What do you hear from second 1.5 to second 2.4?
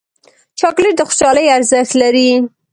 ارزښت لري